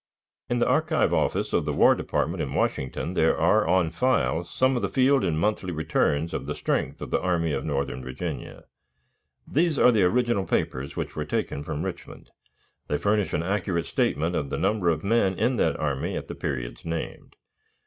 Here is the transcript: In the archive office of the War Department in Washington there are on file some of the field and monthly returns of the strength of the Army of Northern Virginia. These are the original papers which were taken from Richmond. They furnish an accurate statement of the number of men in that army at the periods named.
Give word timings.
In 0.49 0.57
the 0.57 0.65
archive 0.67 1.13
office 1.13 1.53
of 1.53 1.65
the 1.65 1.73
War 1.73 1.93
Department 1.93 2.41
in 2.41 2.55
Washington 2.55 3.13
there 3.13 3.37
are 3.37 3.67
on 3.67 3.91
file 3.91 4.43
some 4.43 4.75
of 4.75 4.81
the 4.81 4.89
field 4.89 5.23
and 5.23 5.39
monthly 5.39 5.71
returns 5.71 6.33
of 6.33 6.47
the 6.47 6.55
strength 6.55 7.01
of 7.01 7.11
the 7.11 7.21
Army 7.21 7.53
of 7.53 7.63
Northern 7.63 8.03
Virginia. 8.03 8.63
These 9.47 9.77
are 9.77 9.91
the 9.91 10.01
original 10.01 10.47
papers 10.47 10.95
which 10.95 11.15
were 11.15 11.25
taken 11.25 11.63
from 11.63 11.85
Richmond. 11.85 12.31
They 12.87 12.97
furnish 12.97 13.31
an 13.33 13.43
accurate 13.43 13.85
statement 13.85 14.35
of 14.35 14.49
the 14.49 14.57
number 14.57 14.89
of 14.89 15.03
men 15.03 15.37
in 15.37 15.57
that 15.57 15.79
army 15.79 16.17
at 16.17 16.27
the 16.27 16.33
periods 16.33 16.83
named. 16.83 17.35